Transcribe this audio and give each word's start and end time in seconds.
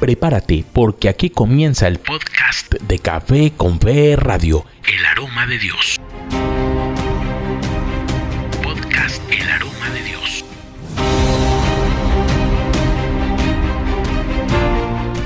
Prepárate 0.00 0.64
porque 0.72 1.08
aquí 1.08 1.28
comienza 1.28 1.88
el 1.88 1.98
podcast 1.98 2.72
de 2.72 3.00
Café 3.00 3.52
con 3.56 3.80
Fe 3.80 4.14
Radio, 4.14 4.64
El 4.86 5.04
Aroma 5.04 5.44
de 5.48 5.58
Dios. 5.58 5.96
Podcast 8.62 9.20
El 9.28 9.50
Aroma 9.50 9.90
de 9.90 10.02
Dios. 10.04 10.44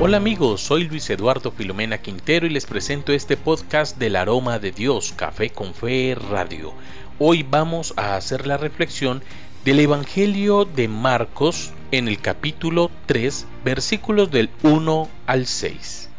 Hola 0.00 0.16
amigos, 0.16 0.62
soy 0.62 0.84
Luis 0.84 1.10
Eduardo 1.10 1.50
Filomena 1.50 1.98
Quintero 1.98 2.46
y 2.46 2.50
les 2.50 2.64
presento 2.64 3.12
este 3.12 3.36
podcast 3.36 3.98
del 3.98 4.16
Aroma 4.16 4.58
de 4.58 4.72
Dios, 4.72 5.12
Café 5.14 5.50
con 5.50 5.74
Fe 5.74 6.16
Radio. 6.30 6.72
Hoy 7.18 7.42
vamos 7.42 7.92
a 7.98 8.16
hacer 8.16 8.46
la 8.46 8.56
reflexión 8.56 9.22
del 9.66 9.80
Evangelio 9.80 10.64
de 10.64 10.88
Marcos 10.88 11.74
en 11.98 12.08
el 12.08 12.18
capítulo 12.20 12.90
3, 13.06 13.46
versículos 13.64 14.30
del 14.30 14.50
1 14.64 15.08
al 15.26 15.46
6. 15.46 16.10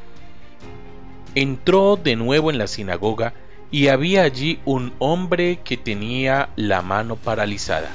Entró 1.35 1.97
de 1.97 2.15
nuevo 2.15 2.49
en 2.49 2.57
la 2.57 2.67
sinagoga 2.67 3.33
y 3.71 3.89
había 3.89 4.23
allí 4.23 4.59
un 4.63 4.93
hombre 4.99 5.59
que 5.65 5.75
tenía 5.75 6.49
la 6.55 6.81
mano 6.81 7.17
paralizada. 7.17 7.89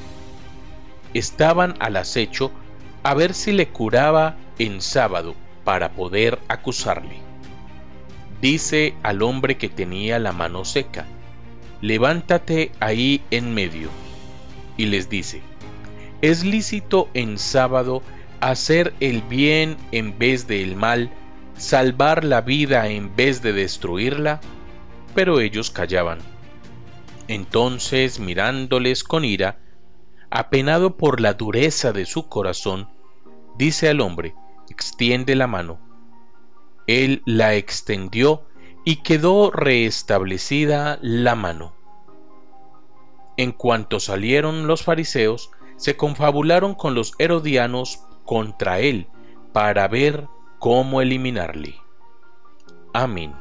Estaban 1.14 1.74
al 1.80 1.96
acecho 1.96 2.50
a 3.02 3.14
ver 3.14 3.32
si 3.32 3.52
le 3.52 3.68
curaba 3.68 4.36
en 4.58 4.82
sábado 4.82 5.34
para 5.64 5.92
poder 5.92 6.38
acusarle. 6.48 7.16
Dice 8.42 8.94
al 9.02 9.22
hombre 9.22 9.56
que 9.56 9.70
tenía 9.70 10.18
la 10.18 10.32
mano 10.32 10.66
seca, 10.66 11.06
levántate 11.80 12.72
ahí 12.78 13.22
en 13.30 13.54
medio. 13.54 13.88
Y 14.76 14.86
les 14.86 15.08
dice, 15.08 15.40
¿Es 16.22 16.44
lícito 16.44 17.08
en 17.14 17.38
sábado 17.38 18.02
hacer 18.40 18.92
el 19.00 19.22
bien 19.22 19.78
en 19.90 20.18
vez 20.18 20.46
del 20.46 20.76
mal, 20.76 21.10
salvar 21.56 22.24
la 22.24 22.42
vida 22.42 22.88
en 22.88 23.16
vez 23.16 23.40
de 23.40 23.54
destruirla? 23.54 24.40
Pero 25.14 25.40
ellos 25.40 25.70
callaban. 25.70 26.18
Entonces, 27.26 28.20
mirándoles 28.20 29.02
con 29.02 29.24
ira, 29.24 29.60
apenado 30.30 30.98
por 30.98 31.20
la 31.20 31.34
dureza 31.34 31.92
de 31.92 32.04
su 32.04 32.28
corazón, 32.28 32.90
dice 33.56 33.88
al 33.88 34.02
hombre, 34.02 34.34
extiende 34.68 35.34
la 35.36 35.46
mano. 35.46 35.80
Él 36.86 37.22
la 37.24 37.54
extendió 37.54 38.42
y 38.84 38.96
quedó 38.96 39.50
restablecida 39.50 40.98
la 41.00 41.34
mano. 41.34 41.74
En 43.38 43.52
cuanto 43.52 44.00
salieron 44.00 44.66
los 44.66 44.82
fariseos, 44.82 45.50
se 45.80 45.96
confabularon 45.96 46.74
con 46.74 46.94
los 46.94 47.14
herodianos 47.18 48.00
contra 48.26 48.80
él 48.80 49.06
para 49.54 49.88
ver 49.88 50.26
cómo 50.58 51.00
eliminarle. 51.00 51.74
Amén. 52.92 53.32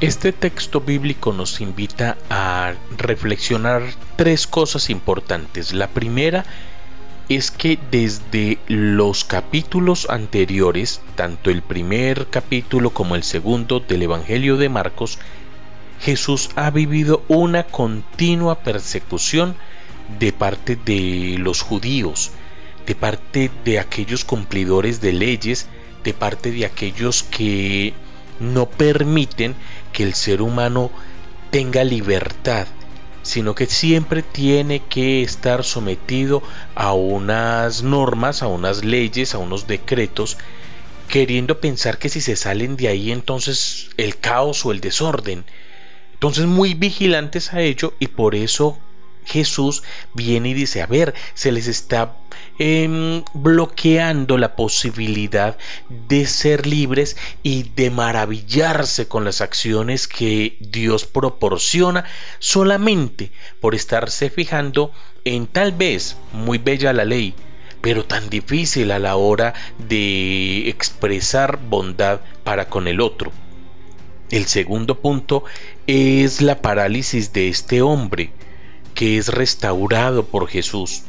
Este 0.00 0.32
texto 0.32 0.80
bíblico 0.80 1.34
nos 1.34 1.60
invita 1.60 2.16
a 2.30 2.72
reflexionar 2.96 3.82
tres 4.16 4.46
cosas 4.46 4.88
importantes. 4.88 5.74
La 5.74 5.88
primera 5.88 6.46
es 7.30 7.52
que 7.52 7.78
desde 7.92 8.58
los 8.66 9.22
capítulos 9.22 10.08
anteriores, 10.10 11.00
tanto 11.14 11.50
el 11.50 11.62
primer 11.62 12.26
capítulo 12.26 12.90
como 12.90 13.14
el 13.14 13.22
segundo 13.22 13.78
del 13.78 14.02
Evangelio 14.02 14.56
de 14.56 14.68
Marcos, 14.68 15.20
Jesús 16.00 16.50
ha 16.56 16.70
vivido 16.70 17.22
una 17.28 17.62
continua 17.62 18.58
persecución 18.58 19.54
de 20.18 20.32
parte 20.32 20.74
de 20.74 21.36
los 21.38 21.62
judíos, 21.62 22.32
de 22.84 22.96
parte 22.96 23.48
de 23.64 23.78
aquellos 23.78 24.24
cumplidores 24.24 25.00
de 25.00 25.12
leyes, 25.12 25.68
de 26.02 26.12
parte 26.12 26.50
de 26.50 26.66
aquellos 26.66 27.22
que 27.22 27.94
no 28.40 28.66
permiten 28.66 29.54
que 29.92 30.02
el 30.02 30.14
ser 30.14 30.42
humano 30.42 30.90
tenga 31.52 31.84
libertad, 31.84 32.66
sino 33.30 33.54
que 33.54 33.66
siempre 33.66 34.22
tiene 34.22 34.80
que 34.80 35.22
estar 35.22 35.62
sometido 35.62 36.42
a 36.74 36.92
unas 36.92 37.82
normas, 37.84 38.42
a 38.42 38.48
unas 38.48 38.84
leyes, 38.84 39.34
a 39.34 39.38
unos 39.38 39.68
decretos, 39.68 40.36
queriendo 41.08 41.60
pensar 41.60 41.98
que 41.98 42.08
si 42.08 42.20
se 42.20 42.34
salen 42.34 42.76
de 42.76 42.88
ahí 42.88 43.12
entonces 43.12 43.90
el 43.96 44.18
caos 44.18 44.66
o 44.66 44.72
el 44.72 44.80
desorden. 44.80 45.44
Entonces 46.12 46.46
muy 46.46 46.74
vigilantes 46.74 47.52
a 47.52 47.60
ello 47.60 47.94
y 48.00 48.08
por 48.08 48.34
eso 48.34 48.78
Jesús 49.30 49.82
viene 50.12 50.50
y 50.50 50.54
dice, 50.54 50.82
a 50.82 50.86
ver, 50.86 51.14
se 51.34 51.52
les 51.52 51.68
está 51.68 52.16
em, 52.58 53.22
bloqueando 53.32 54.36
la 54.38 54.56
posibilidad 54.56 55.56
de 56.08 56.26
ser 56.26 56.66
libres 56.66 57.16
y 57.42 57.70
de 57.76 57.90
maravillarse 57.90 59.06
con 59.06 59.24
las 59.24 59.40
acciones 59.40 60.08
que 60.08 60.56
Dios 60.60 61.04
proporciona 61.04 62.04
solamente 62.40 63.30
por 63.60 63.74
estarse 63.74 64.30
fijando 64.30 64.92
en 65.24 65.46
tal 65.46 65.72
vez 65.72 66.16
muy 66.32 66.58
bella 66.58 66.92
la 66.92 67.04
ley, 67.04 67.34
pero 67.80 68.04
tan 68.04 68.28
difícil 68.30 68.90
a 68.90 68.98
la 68.98 69.14
hora 69.14 69.54
de 69.78 70.68
expresar 70.68 71.60
bondad 71.68 72.20
para 72.42 72.68
con 72.68 72.88
el 72.88 73.00
otro. 73.00 73.30
El 74.30 74.46
segundo 74.46 75.00
punto 75.00 75.44
es 75.86 76.40
la 76.40 76.62
parálisis 76.62 77.32
de 77.32 77.48
este 77.48 77.82
hombre 77.82 78.32
que 79.00 79.16
es 79.16 79.28
restaurado 79.28 80.26
por 80.26 80.46
Jesús. 80.46 81.04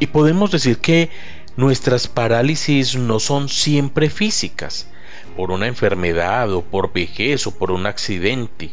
Y 0.00 0.08
podemos 0.08 0.50
decir 0.50 0.78
que 0.78 1.10
nuestras 1.56 2.08
parálisis 2.08 2.96
no 2.96 3.20
son 3.20 3.48
siempre 3.48 4.10
físicas, 4.10 4.88
por 5.36 5.52
una 5.52 5.68
enfermedad 5.68 6.52
o 6.52 6.62
por 6.62 6.92
vejez 6.92 7.46
o 7.46 7.52
por 7.52 7.70
un 7.70 7.86
accidente. 7.86 8.72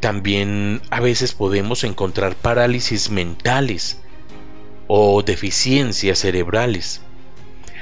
También 0.00 0.80
a 0.88 1.00
veces 1.00 1.34
podemos 1.34 1.84
encontrar 1.84 2.36
parálisis 2.36 3.10
mentales 3.10 4.00
o 4.86 5.22
deficiencias 5.22 6.20
cerebrales. 6.20 7.02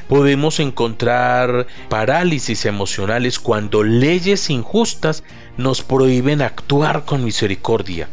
Podemos 0.09 0.59
encontrar 0.59 1.69
parálisis 1.89 2.67
emocionales 2.67 3.39
cuando 3.39 3.85
leyes 3.85 4.51
injustas 4.51 5.23
nos 5.57 5.85
prohíben 5.85 6.43
actuar 6.43 7.05
con 7.05 7.23
misericordia. 7.23 8.09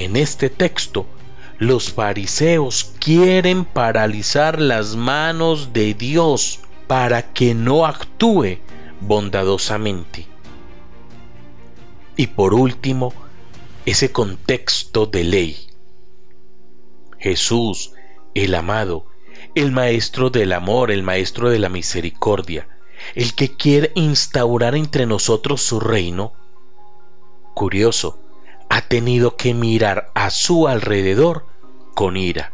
En 0.00 0.16
este 0.16 0.48
texto, 0.48 1.04
los 1.58 1.92
fariseos 1.92 2.94
quieren 3.00 3.66
paralizar 3.66 4.58
las 4.58 4.96
manos 4.96 5.74
de 5.74 5.92
Dios 5.92 6.60
para 6.86 7.34
que 7.34 7.54
no 7.54 7.84
actúe 7.84 8.60
bondadosamente. 9.02 10.26
Y 12.16 12.28
por 12.28 12.54
último, 12.54 13.12
ese 13.84 14.10
contexto 14.10 15.04
de 15.04 15.22
ley. 15.22 15.66
Jesús, 17.18 17.92
el 18.34 18.54
amado, 18.54 19.04
el 19.54 19.70
maestro 19.70 20.30
del 20.30 20.54
amor, 20.54 20.90
el 20.90 21.02
maestro 21.02 21.50
de 21.50 21.58
la 21.58 21.68
misericordia, 21.68 22.68
el 23.14 23.34
que 23.34 23.54
quiere 23.54 23.92
instaurar 23.96 24.74
entre 24.76 25.04
nosotros 25.04 25.60
su 25.60 25.78
reino. 25.78 26.32
Curioso, 27.52 28.18
tenido 28.80 29.36
que 29.36 29.54
mirar 29.54 30.10
a 30.14 30.30
su 30.30 30.68
alrededor 30.68 31.46
con 31.94 32.16
ira. 32.16 32.52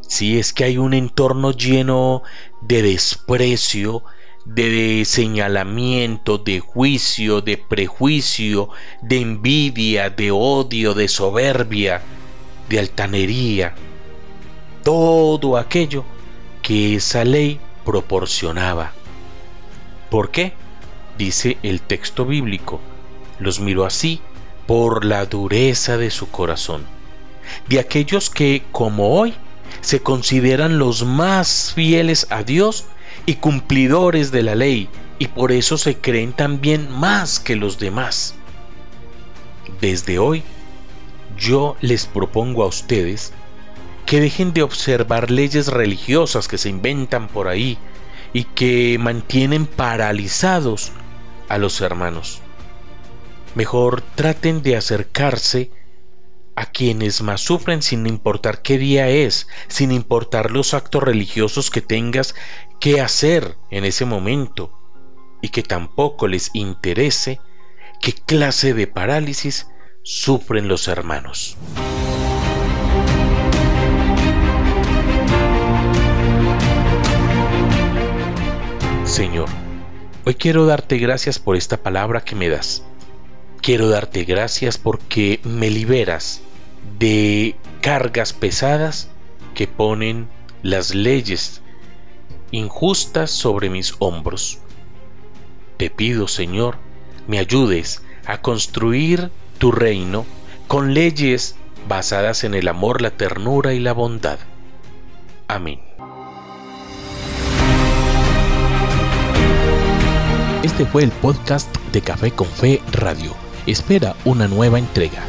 Si 0.00 0.38
es 0.38 0.52
que 0.52 0.64
hay 0.64 0.78
un 0.78 0.94
entorno 0.94 1.50
lleno 1.50 2.22
de 2.62 2.82
desprecio, 2.82 4.04
de 4.44 5.04
señalamiento, 5.04 6.38
de 6.38 6.60
juicio, 6.60 7.40
de 7.40 7.58
prejuicio, 7.58 8.68
de 9.02 9.20
envidia, 9.20 10.10
de 10.10 10.30
odio, 10.30 10.94
de 10.94 11.08
soberbia, 11.08 12.02
de 12.68 12.78
altanería, 12.78 13.74
todo 14.84 15.56
aquello 15.56 16.04
que 16.62 16.94
esa 16.94 17.24
ley 17.24 17.60
proporcionaba. 17.84 18.92
¿Por 20.10 20.30
qué? 20.30 20.52
Dice 21.18 21.58
el 21.62 21.80
texto 21.80 22.24
bíblico. 22.24 22.80
Los 23.40 23.58
miro 23.58 23.84
así 23.84 24.20
por 24.66 25.04
la 25.04 25.26
dureza 25.26 25.96
de 25.96 26.10
su 26.10 26.30
corazón, 26.30 26.84
de 27.68 27.78
aquellos 27.80 28.30
que, 28.30 28.62
como 28.72 29.18
hoy, 29.18 29.34
se 29.80 30.00
consideran 30.00 30.78
los 30.78 31.04
más 31.04 31.72
fieles 31.74 32.26
a 32.30 32.42
Dios 32.42 32.86
y 33.24 33.34
cumplidores 33.34 34.30
de 34.32 34.42
la 34.42 34.54
ley, 34.54 34.88
y 35.18 35.28
por 35.28 35.52
eso 35.52 35.78
se 35.78 35.96
creen 35.96 36.32
también 36.32 36.90
más 36.90 37.40
que 37.40 37.56
los 37.56 37.78
demás. 37.78 38.34
Desde 39.80 40.18
hoy, 40.18 40.42
yo 41.38 41.76
les 41.80 42.06
propongo 42.06 42.62
a 42.62 42.66
ustedes 42.66 43.32
que 44.06 44.20
dejen 44.20 44.52
de 44.52 44.62
observar 44.62 45.30
leyes 45.30 45.68
religiosas 45.68 46.48
que 46.48 46.58
se 46.58 46.68
inventan 46.68 47.28
por 47.28 47.48
ahí 47.48 47.76
y 48.32 48.44
que 48.44 48.98
mantienen 49.00 49.66
paralizados 49.66 50.92
a 51.48 51.58
los 51.58 51.80
hermanos. 51.80 52.40
Mejor 53.56 54.02
traten 54.14 54.62
de 54.62 54.76
acercarse 54.76 55.70
a 56.56 56.66
quienes 56.66 57.22
más 57.22 57.40
sufren 57.40 57.80
sin 57.80 58.06
importar 58.06 58.60
qué 58.60 58.76
día 58.76 59.08
es, 59.08 59.48
sin 59.68 59.92
importar 59.92 60.50
los 60.50 60.74
actos 60.74 61.02
religiosos 61.02 61.70
que 61.70 61.80
tengas 61.80 62.34
que 62.80 63.00
hacer 63.00 63.56
en 63.70 63.86
ese 63.86 64.04
momento 64.04 64.78
y 65.40 65.48
que 65.48 65.62
tampoco 65.62 66.28
les 66.28 66.50
interese 66.52 67.40
qué 68.02 68.12
clase 68.12 68.74
de 68.74 68.86
parálisis 68.88 69.68
sufren 70.02 70.68
los 70.68 70.86
hermanos. 70.86 71.56
Señor, 79.04 79.48
hoy 80.26 80.34
quiero 80.34 80.66
darte 80.66 80.98
gracias 80.98 81.38
por 81.38 81.56
esta 81.56 81.78
palabra 81.78 82.20
que 82.20 82.34
me 82.34 82.50
das. 82.50 82.82
Quiero 83.66 83.88
darte 83.88 84.22
gracias 84.22 84.78
porque 84.78 85.40
me 85.42 85.70
liberas 85.70 86.40
de 87.00 87.56
cargas 87.80 88.32
pesadas 88.32 89.08
que 89.56 89.66
ponen 89.66 90.28
las 90.62 90.94
leyes 90.94 91.62
injustas 92.52 93.32
sobre 93.32 93.68
mis 93.68 93.96
hombros. 93.98 94.60
Te 95.78 95.90
pido, 95.90 96.28
Señor, 96.28 96.76
me 97.26 97.40
ayudes 97.40 98.04
a 98.24 98.40
construir 98.40 99.32
tu 99.58 99.72
reino 99.72 100.24
con 100.68 100.94
leyes 100.94 101.56
basadas 101.88 102.44
en 102.44 102.54
el 102.54 102.68
amor, 102.68 103.02
la 103.02 103.10
ternura 103.10 103.74
y 103.74 103.80
la 103.80 103.94
bondad. 103.94 104.38
Amén. 105.48 105.80
Este 110.62 110.86
fue 110.86 111.02
el 111.02 111.10
podcast 111.10 111.76
de 111.92 112.00
Café 112.00 112.30
con 112.30 112.46
Fe 112.46 112.80
Radio. 112.92 113.45
Espera 113.66 114.16
una 114.24 114.48
nueva 114.48 114.78
entrega. 114.78 115.22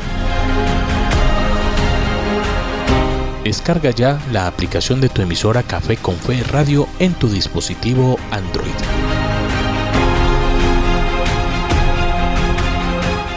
Descarga 3.43 3.91
ya 3.91 4.19
la 4.31 4.47
aplicación 4.47 4.99
de 4.99 5.09
tu 5.09 5.21
emisora 5.21 5.63
Café 5.63 5.97
con 5.97 6.15
Fe 6.15 6.43
Radio 6.43 6.87
en 6.99 7.13
tu 7.13 7.29
dispositivo 7.29 8.17
Android. 8.31 8.75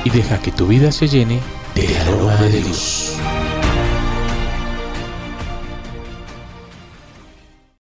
y 0.05 0.11
deja 0.11 0.41
que 0.41 0.51
tu 0.51 0.67
vida 0.67 0.93
se 0.93 1.09
llene 1.09 1.41
del 1.75 1.97
aroma 1.97 2.35
de 2.37 2.63
Dios. 2.63 3.17